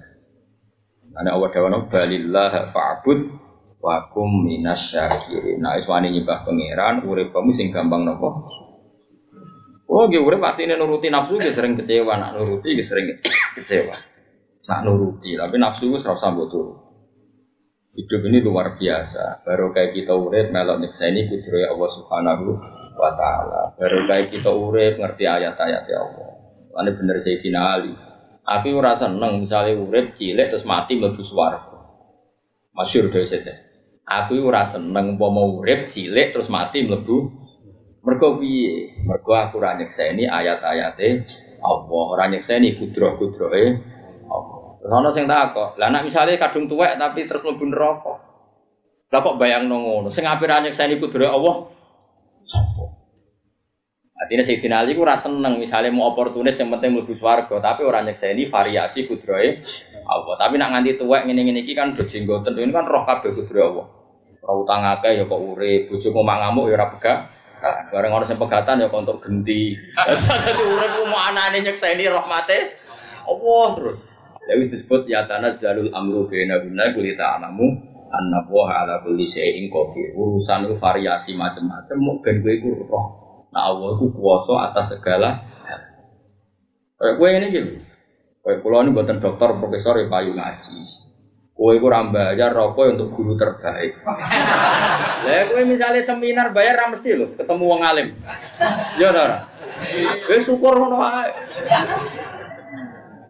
[1.18, 3.20] Karena Allah dawana balillah fa'bud
[3.82, 5.58] wa kum minas syakirin.
[5.58, 8.46] Nah, iswani nyibah pangeran, urip kamu sing gampang nopo.
[9.88, 13.08] Oh, gue urip pasti nuruti nafsu, gue sering kecewa, nak nuruti, gue sering
[13.56, 13.96] kecewa.
[14.68, 16.88] Nak nuruti, tapi nafsu gue serasa butuh.
[17.96, 19.42] Hidup ini luar biasa.
[19.42, 22.46] Baru kayak kita urip melok ini kudroy Allah Subhanahu
[22.94, 23.74] wa taala.
[23.74, 26.30] Baru kayak kita urip ngerti ayat-ayat ya Allah.
[26.78, 27.90] Ini bener Sayyidina Ali.
[28.46, 31.74] Aku ora seneng misalnya urip cilik terus mati mlebu swarga.
[32.70, 33.66] Masyhur saja.
[34.06, 37.47] Aku ora seneng umpama urip cilik terus mati mlebu
[38.02, 38.94] Mergo piye?
[39.02, 41.08] Mergo aku ora nyekseni ayat-ayate
[41.58, 43.64] Allah, ora nyekseni kudroh-kudrohe
[44.30, 44.78] Allah.
[44.78, 48.14] Terus ana sing takok, lah nek misale kadung tuwek tapi terus mlebu neraka.
[49.10, 50.06] Lah kok bayang ngono?
[50.14, 51.54] Sing ape ora nyekseni kudrohe Allah?
[52.46, 52.84] Sopo?
[54.18, 58.06] Artinya Sayyidina Ali ku rasa seneng misalnya mau oportunis yang penting mlebu swarga, tapi orang
[58.06, 59.66] nyekseni variasi kudrohe
[60.06, 60.34] Allah.
[60.38, 63.86] Tapi nak nganti tuwek ngene-ngene iki kan do jenggoten ini kan roh kabeh kudrohe Allah.
[64.46, 66.86] Ora utang akeh ya kok urip, bojomu mangamuk ya ora.
[67.90, 69.74] Bareng orang yang pegatan ya kontok genti.
[70.46, 72.78] Dadi urip mau anane nyekseni rahmate
[73.26, 73.98] Allah terus.
[74.48, 80.16] Ya disebut ya zalul amru baina guna kulita anna wa ala kulli syai'in qadir.
[80.16, 83.06] Urusan itu variasi macam-macam mau ben kowe iku roh.
[83.52, 85.82] Nah Allah ku kuwasa atas segala hal.
[86.96, 87.72] Kayak kowe ini gitu.
[88.40, 91.07] Kayak kula ini buatan dokter profesor ya payu ngaji.
[91.58, 93.98] Kowe iku ora bayar rokok untuk guru terbaik.
[95.26, 98.14] Lah kowe misalnya seminar bayar ra mesti lho ketemu wong alim.
[98.94, 99.38] Ya ta ora?
[100.30, 101.02] Wis syukur ngono.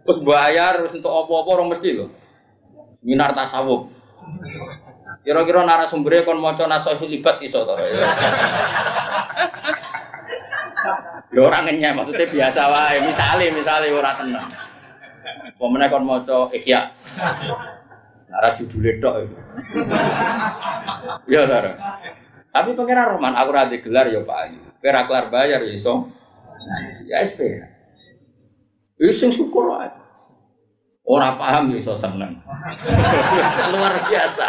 [0.04, 2.12] Terus bayar wis untuk apa-apa orang mesti lho.
[2.92, 3.88] Seminar tasawuf.
[5.24, 7.80] Kira-kira narasumbernya kon maca nasohi libat iso to.
[11.32, 13.00] Ya ora ngenyek maksudnya biasa wae.
[13.08, 14.52] Misale misale ora tenang.
[15.56, 16.92] Pemenang kon maca ihya.
[18.28, 19.14] Nara judulnya tok.
[21.24, 21.72] Ya Nara.
[22.52, 24.60] Tapi pengiran Roman, aku rada gelar ya Pak Ayu.
[24.80, 26.08] Kira kelar bayar ya iso.
[27.08, 27.64] Ya SP.
[28.98, 29.88] Ya sing syukur wae.
[31.08, 32.36] Orang paham ya iso seneng.
[33.72, 34.46] Luar biasa.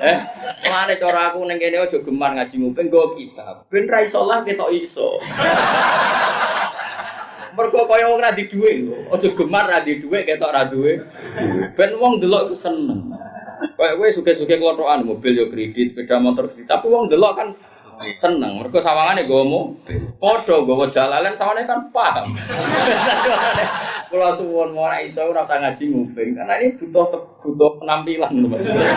[0.00, 0.18] Eh,
[0.64, 3.68] mana cara aku neng kene gemar ngaji nguping go kita.
[3.68, 4.40] Ben ra iso lah
[4.72, 5.20] iso.
[7.54, 8.96] Mergo kaya wong ra di dhuwit lho.
[9.14, 10.98] Aja gemar ra di dhuwit ketok ra duwe.
[11.78, 13.14] Ben wong delok iku seneng.
[13.78, 17.48] Kayak kowe suge-suge kelothokan mobil yo kredit, sepeda motor kredit, tapi wong delok kan
[18.18, 18.58] seneng.
[18.58, 20.00] Mergo sawangane nggawa mobil.
[20.18, 22.34] Padha nggawa jalalan sawane kan paham.
[24.10, 27.06] Kula suwun ora iso ora usah ngaji nguping karena ini butuh
[27.42, 28.94] butuh penampilan maksudnya.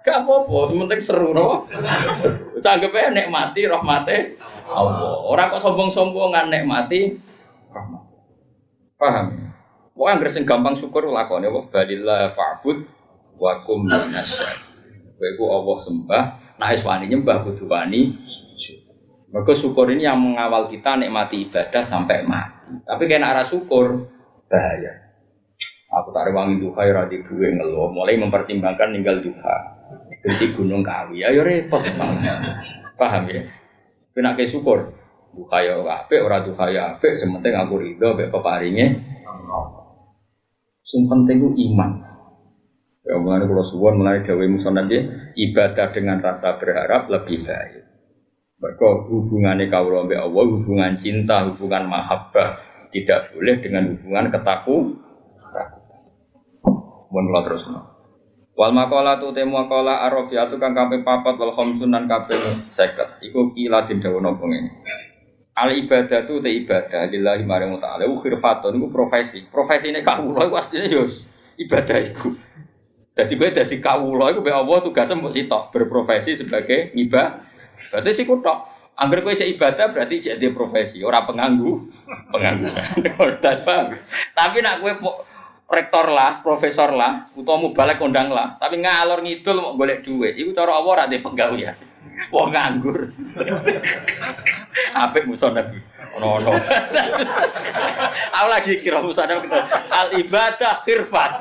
[0.00, 1.68] Gak apa-apa, penting seru no.
[2.56, 4.39] Sanggepnya nikmati rahmate
[4.70, 5.12] Allah.
[5.26, 7.18] Orang kok sombong-sombongan nikmati
[7.74, 8.02] rahmat.
[8.96, 9.26] Paham?
[9.96, 12.78] Pokoknya nggak sing gampang syukur lakone wa balillah fa'bud
[13.36, 14.56] wa kum minasyar.
[15.20, 16.22] Kowe Allah sembah,
[16.56, 18.16] nah wani nyembah kudu wani
[19.30, 22.82] Mereka syukur ini yang mengawal kita nikmati ibadah sampai mati.
[22.82, 24.10] Tapi kena arah syukur
[24.50, 25.10] bahaya.
[25.90, 29.56] Aku tarik wangi duha ya di duwe ngeluh, mulai mempertimbangkan tinggal duha.
[30.22, 31.82] Jadi gunung kawi, ayo repot
[32.98, 33.42] Paham ya?
[34.10, 34.96] Kena ke syukur.
[35.30, 38.86] Duha ya ape, ora duha ya ape, sementing aku ridho mbek peparinge.
[40.82, 41.90] Sing penting iman.
[43.06, 44.90] Ya mulane kula suwon mulai gawe musonat
[45.38, 47.86] ibadah dengan rasa berharap lebih baik.
[48.60, 54.76] Mereka hubungannya kawula mbek Allah, hubungan cinta, hubungan mahabbah tidak boleh dengan hubungan ketaku.
[57.10, 57.66] Mohon terus.
[58.60, 63.24] Wal makola tu temu makola arabiatu kang kaping papat wal khamsun nan kaping 50.
[63.24, 64.84] Iku kila den dawa napa ngene.
[65.56, 68.04] Al ibadah tu te ibadah lillahi maring ta'ala.
[68.04, 69.48] Ku khirfatun iku profesi.
[69.48, 71.08] Profesine kawula iku asline yo
[71.56, 72.36] ibadah iku.
[73.16, 77.40] Dadi kowe dadi kawula iku be Allah tugasnya mbok sitok berprofesi sebagai ibadah.
[77.88, 78.76] Berarti sih kutok.
[79.00, 81.88] Angger kowe cek ibadah berarti cek dia profesi, ora penganggu,
[82.28, 82.68] penganggu.
[84.36, 85.24] Tapi nak kowe
[85.70, 90.50] rektor lah, profesor lah, utawa balik kondang lah, tapi ngalor ngidul mau golek duit, itu
[90.50, 91.72] cara Allah ora ya.
[92.34, 93.14] Wong nganggur.
[95.02, 95.80] Apik musuh Nabi.
[96.18, 96.52] Ono ono.
[98.36, 99.46] Aku lagi kira musuh Nabi
[99.88, 101.40] al ibadah khirfat.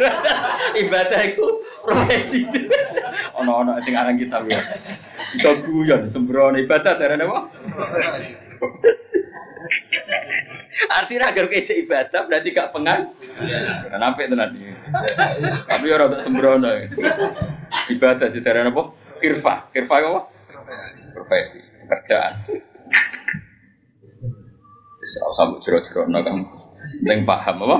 [0.78, 1.46] ibadah itu
[1.84, 2.46] profesi.
[3.44, 4.62] Ono ono sing aran kita ya.
[5.36, 7.39] Bisa guyon sembrono ibadah darane apa?
[10.89, 13.12] Artinya agar kece ibadah berarti gak pengan.
[13.91, 14.60] Kan apa itu nanti.
[15.67, 16.72] Tapi orang tak sembrono.
[17.91, 18.84] Ibadah sih dari apa?
[19.19, 20.22] Kirfa, kirfa apa?
[21.13, 22.34] Profesi, pekerjaan.
[25.00, 26.38] Bisa sampai jero-jero kan.
[27.04, 27.78] Yang paham apa?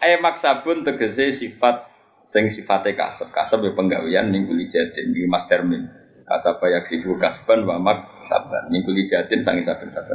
[0.00, 1.90] Ayat maksabun tegese sifat
[2.24, 5.88] sing sifatnya kasep kasep ya penggawean ning kuli jatin di mas termin
[6.30, 8.70] kasaba yaksibu kasban wa mak saban.
[8.70, 10.14] Min kulli jatin sangi saben-saben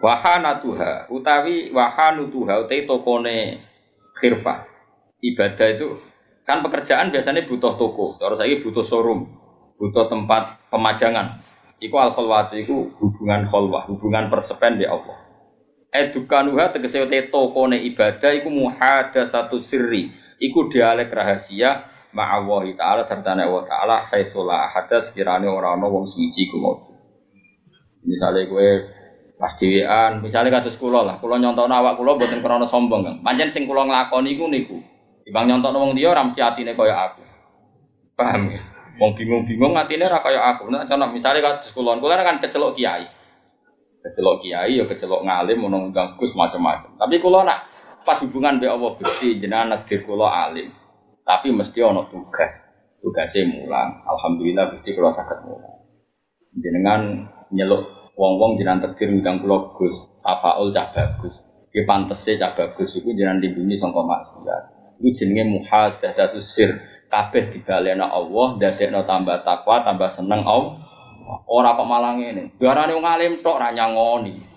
[0.00, 3.60] Wahana tuha utawi wahanu tuha utai tokone
[4.16, 4.64] khirfah.
[5.20, 6.00] Ibadah itu
[6.48, 8.16] kan pekerjaan biasanya butuh toko.
[8.16, 9.28] Terus lagi butuh showroom
[9.80, 11.40] butuh tempat pemajangan.
[11.80, 15.16] Iku al kholwatu iku hubungan kholwah, hubungan persepen di Allah.
[15.90, 23.38] Edukanuha tegese te tokone ibadah iku muhada satu sirri, iku dialek rahasia ma'awahi ta'ala serta
[23.38, 26.76] Allah ta'ala haitsulah ahada sekiranya orang-orang wong suci ku mau.
[28.02, 28.68] Misalnya gue
[29.40, 33.16] pas dhewean, misalnya kados kula lah, kula nyontokno awak kula mboten krana sombong, Kang.
[33.24, 34.76] Pancen sing kula nglakoni iku niku.
[35.24, 37.22] Timbang nyontokno wong liya ora mesti atine kaya aku.
[38.16, 38.60] Paham ya?
[39.00, 40.68] Wong bingung-bingung atine ra kaya aku.
[40.68, 43.08] Nek contoh misale kados kula, kula kan kecelok kiai.
[44.00, 47.00] Kecelok kiai ya kecelok ngalim ono ganggus macam-macam.
[47.00, 47.64] Tapi kula nak
[48.04, 50.79] pas hubungan be Allah Gusti jenengan negdir kula alim.
[51.24, 52.66] Tapi mesti ono tugas.
[53.00, 54.04] Tugasnya mulang.
[54.04, 55.80] Alhamdulillah Gusti kula saged mulang.
[56.52, 61.34] Jenengan nyeluk wong-wong jenengan takdir ngundang kula Gus, tafaul cah bagus.
[61.70, 64.62] Ki pantese cah bagus iku jenengan lindungi sangka maksiat.
[65.00, 66.70] Iku jenenge muhasadatus sir
[67.10, 70.78] kabeh dibalena Allah, dadekno tambah takwa, tambah seneng Allah.
[71.46, 72.58] Ora kok malah ngene.
[72.58, 74.50] Biarane wong alim tok ra nyangoni.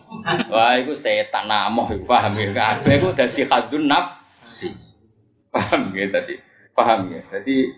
[0.50, 2.54] Wah, iku setan namoh, paham ya?
[2.54, 4.70] Kabeh iku dadi khadun nafsi.
[5.50, 6.38] Paham ya tadi?
[6.74, 7.22] Paham ya?
[7.30, 7.70] Jadi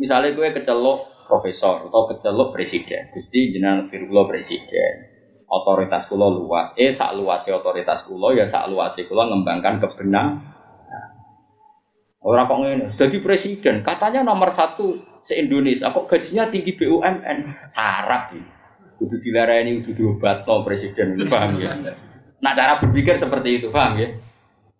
[0.00, 5.12] misalnya gue kecelok profesor atau kecelok presiden, Gusti jenengan kula presiden.
[5.52, 6.72] Otoritas kula luas.
[6.80, 10.52] Eh sak luasnya otoritas kula ya sak luasnya kula ngembangkan kebenaran
[12.22, 18.30] Orang kok ngene, jadi presiden, katanya nomor satu se Indonesia, kok gajinya tinggi BUMN, sarap
[18.30, 18.46] ya.
[19.02, 21.74] Dilarani, kudu diobat no presiden, paham ya?
[22.38, 24.14] Nah cara berpikir seperti itu, paham ya?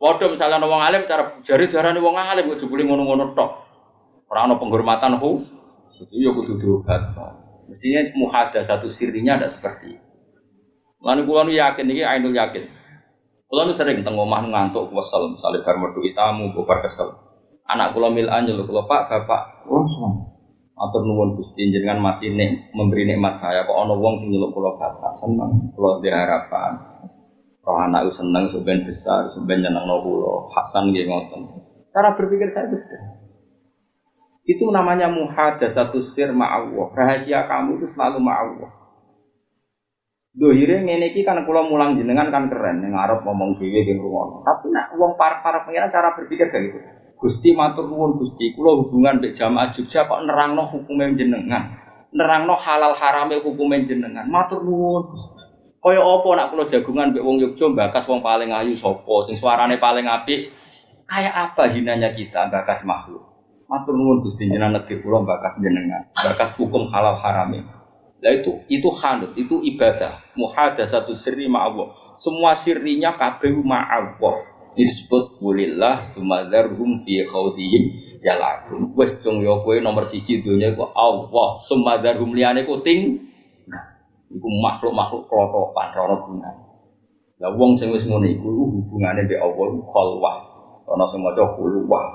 [0.03, 3.51] Waduh misalnya wong alim, cara jari darah wong alim, kudu boleh ngono-ngono tok.
[4.27, 5.47] Orang no penghormatan hu,
[5.95, 7.15] itu ya kudu diobat.
[7.71, 10.09] Mestinya muhada satu sirinya ada seperti itu.
[11.07, 12.67] Lalu kulo yakin ini ainul yakin.
[13.47, 17.23] Kulo sering tengok omah ngantuk kesel, misalnya bar metu itamu, bar kesel.
[17.63, 20.35] Anak kula mil anjul kula Pak, Bapak, oh sama.
[20.83, 24.75] Atur nuwun Gusti jenengan masih nek memberi nikmat saya kok ana wong sing nyeluk kula
[24.75, 25.15] Bapak.
[25.15, 26.92] Seneng kula harapan.
[27.63, 30.51] Roh anak seneng sebenarnya besar, sebenarnya nyenengno kula.
[30.51, 31.41] Hasan nggih ngoten.
[31.95, 32.75] Cara berpikir saya itu
[34.43, 35.07] Itu namanya
[35.71, 36.91] satu sir ma'allah.
[36.91, 38.71] Rahasia kamu itu selalu ma'allah.
[40.33, 44.41] Dohire ngene iki kan kula mulang jenengan kan keren ning arep ngomong dhewe di rumah.
[44.43, 46.79] Tapi nak wong para-para pengiran cara berpikir kayak gitu.
[47.21, 51.79] Gusti matur nuwun Gusti, kula hubungan mbek jamaah Jogja kok nerangno hukume jenengan.
[52.11, 54.27] Nerangno halal harame hukume jenengan.
[54.27, 55.42] Matur nuwun Gusti.
[55.83, 59.83] Kaya apa nak kula jagungan mbek wong Yogya bakas wong paling ayu sapa, sing suarane
[59.83, 60.55] paling apik.
[61.11, 63.27] Kayak apa hinanya kita bakas makhluk.
[63.67, 66.07] Matur nuwun Gusti jenengan negeri kula bakas jenengan.
[66.15, 67.67] Bakas hukum halal harame.
[68.23, 70.23] Nah itu itu hanut, itu ibadah.
[70.39, 72.15] Muhadatsatu sirri ma'allah.
[72.15, 77.85] Semua sirrinya kabeh ma'allah disebut kulillah sumadarhum fi khawdihim
[78.25, 83.32] yalakun wes cung yo kowe nomor siji dunia iku Allah sumadarhum liyane ku ting
[84.33, 86.51] iku makhluk-makhluk klotokan rono guna
[87.43, 90.37] lah wong sing wis ngono iku hubungane mbek Allah khalwah.
[90.87, 92.07] Ana sing maca khulwah.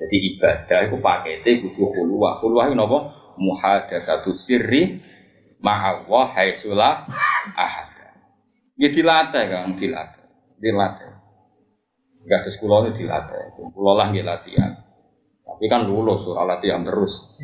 [0.00, 2.40] Jadi ibadah iku pakete kudu khulwah.
[2.40, 2.98] Khulwah iku napa?
[3.36, 4.96] Muhadatsatu sirri
[5.60, 7.04] ma'allah haitsulah
[7.52, 7.88] ahad
[8.80, 10.24] Ya dilatih kan, dilatih,
[10.56, 11.12] dilatih.
[12.24, 14.72] Gak ada sekolah ini dilatih, sekolah lah nggak latihan.
[15.50, 17.34] Tapi kan lulus, surah latihan terus.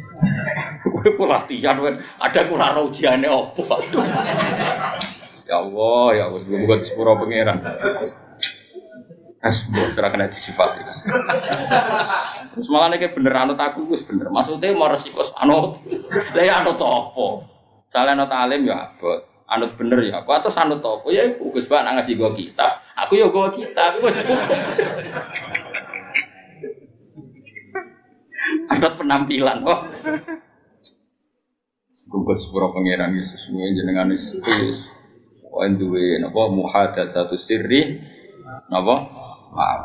[0.86, 1.76] Gue pun latihan,
[2.22, 3.62] ada kurang ujiannya opo.
[5.46, 7.60] ya Allah, ya Allah, gue bukan sepuro pangeran.
[9.42, 10.80] Asbro, serah kena disifati.
[12.56, 14.32] Terus malah nih bener anut aku, gue bener.
[14.32, 15.76] Maksudnya mau resiko anut,
[16.34, 17.26] lah ya anut apa?
[17.92, 21.86] Salah anut alim ya abot anut bener ya apa atau anut apa ya Gus Bak
[21.86, 24.18] ngaji gua kita aku ya gua kita aku wis
[28.70, 29.62] anut penampilan.
[29.62, 29.80] Kok
[32.06, 34.86] Gugus sepura pangeran Yesus sesuai jenengan Yesus
[35.50, 36.52] Wan duwe napa
[37.10, 37.98] satu sirri
[38.70, 38.94] napa?
[39.56, 39.82] Maaf.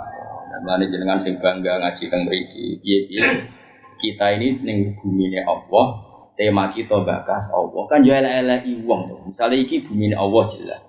[0.61, 2.77] Dan jenengan sing bangga ngaji teng mriki.
[2.83, 3.23] Piye-piye
[3.97, 5.85] kita ini ning bumi Allah
[6.35, 7.87] tema kita bakas Allah.
[7.87, 10.81] Kan ya elek i wong misalnya iki bumi Allah jelas.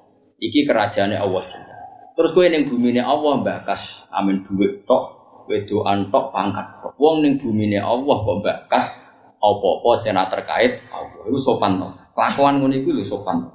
[0.43, 1.81] Iki kerajaannya Allah jelas.
[2.19, 6.67] Terus kue neng bumi Allah bakas amin duit tok wedoan tok pangkat
[6.99, 9.03] wong neng bumi Allah kok bakas
[9.43, 11.27] apa-apa sena terkait Allah.
[11.27, 13.51] Itu sopan tok kelakuan ngono iku lho sopan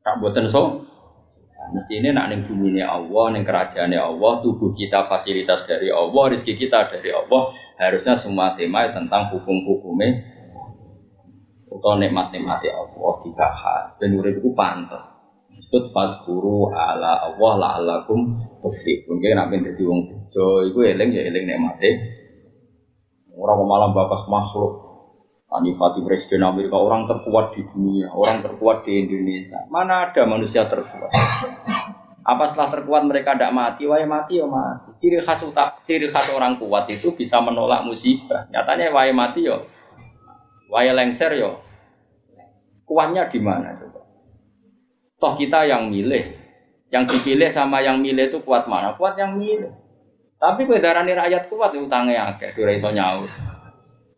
[0.00, 0.88] tak buatan so.
[1.70, 6.66] Mesti ini nak neng bumi Allah neng kerajaannya Allah tubuh kita fasilitas dari Allah rezeki
[6.66, 10.24] kita dari Allah harusnya semua tema tentang hukum-hukumnya
[11.70, 13.94] utawa nikmat-nikmate Allah dibahas.
[14.00, 15.19] Ben urip iku pantes
[15.70, 21.46] disebut fazkuru ala Allah la'allakum tuflihun kene nek dadi wong bejo iku eling ya eling
[21.46, 21.90] nikmate
[23.38, 24.90] ora malah bakas makhluk
[25.50, 29.66] Anifati Presiden Amerika orang terkuat di dunia, orang terkuat di Indonesia.
[29.66, 31.10] Mana ada manusia terkuat?
[32.22, 33.82] Apa setelah terkuat mereka tidak mati?
[33.82, 34.94] Wah mati ya mati.
[35.02, 38.46] Ciri khas utak, ciri khas orang kuat itu bisa menolak musibah.
[38.46, 39.66] Nyatanya wah mati yo,
[40.70, 41.58] wah lengser yo.
[42.86, 43.89] Kuatnya di mana?
[45.20, 46.32] Toh kita yang milih,
[46.88, 48.96] yang dipilih sama yang milih itu kuat mana?
[48.96, 49.68] Kuat yang milih.
[50.40, 53.28] Tapi kue rakyat kuat itu utangnya akeh, dure iso nyaur.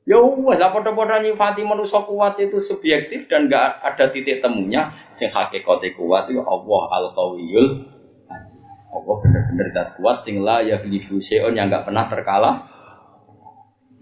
[0.03, 4.90] Ya wes lah podo-podo nyifati manusia kuat itu subjektif dan gak ada titik temunya.
[5.14, 7.86] Sing hakikate kuat itu Allah al qawiyul
[8.26, 8.90] aziz.
[8.94, 12.66] Allah bener-bener dat kuat sing la ya ghlibu syai'un yang gak pernah terkalah.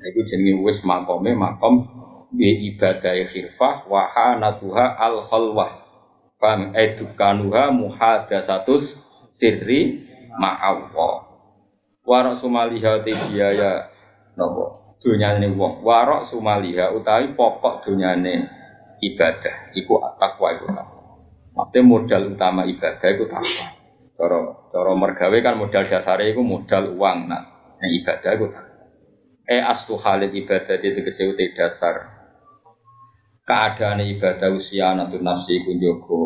[0.00, 1.84] Iku jenenge wis makome makom
[2.32, 5.89] bi ibadah khirfah wa hanatuha al khalwah.
[6.40, 8.96] Fam edukanuha muhadasatus
[9.28, 10.08] sirri
[10.40, 11.28] ma'awwa.
[12.00, 13.04] Wa rasumaliha
[13.36, 13.92] ya
[14.40, 15.84] nopo dunyane wong.
[15.84, 18.48] Warok sumaliha utawi pokok dunyane
[19.04, 19.76] ibadah.
[19.76, 21.00] Iku takwa iku takwa.
[21.56, 23.66] Maksudnya modal utama ibadah iku takwa.
[24.16, 24.38] Cara
[24.72, 28.74] cara mergawe kan modal dasare iku modal uang nah yang ibadah iku takwa.
[29.44, 32.19] Eh aslu halid ibadah itu kesewute dasar
[33.50, 36.22] keadaan ibadah usia natu nafsi iku joko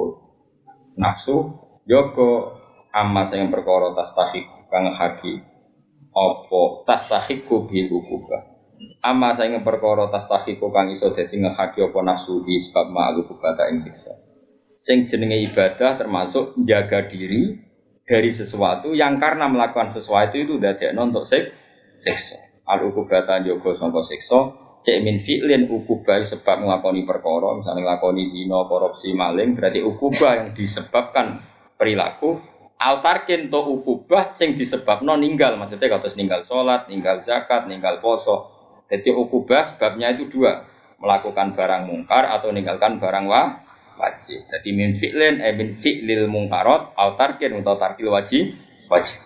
[1.00, 1.56] nafsu
[1.88, 2.52] joko
[2.92, 5.40] amma sing perkara tastahik kang haki
[6.12, 8.54] apa tastahiku bil ukubah
[9.04, 13.68] Ama saya ingin perkara tastahiku kang iso dadi ngehaki apa nafsu di sebab ma'alu kubata
[13.68, 14.12] ing siksa.
[14.80, 17.64] Sing jenenge ibadah termasuk menjaga diri
[18.04, 21.52] dari sesuatu yang karena melakukan sesuatu itu dadekno untuk sik
[22.00, 22.64] siksa.
[22.64, 28.68] Al ukubata jogo sangka siksa, cek min fi'lin ukubah sebab nglakoni perkara, misalnya nglakoni zina,
[28.68, 31.40] korupsi, maling, berarti ukubah yang disebabkan
[31.80, 32.36] perilaku
[32.76, 38.54] altarkin to ukubah sing disebabno ninggal maksudnya kados ninggal sholat, ninggal zakat, ninggal poso
[38.94, 40.68] jadi ukubah sebabnya itu dua,
[41.00, 43.64] melakukan barang mungkar atau meninggalkan barang wa,
[43.96, 44.44] wajib.
[44.46, 48.54] Jadi min fi'lin eh min fi'lil mungkarot au tarkin atau tarkil wajib
[48.92, 49.24] wajib.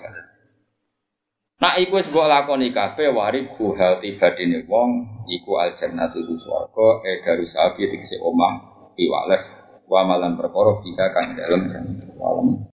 [1.59, 4.91] Nah, iku wis mbok lakoni kabeh warib hal tibadine wong
[5.27, 8.55] iku al jannatu di swarga e darusabi tegese omah
[8.95, 9.59] piwales
[9.91, 12.63] wa malan perkara fika kang dalem jannah.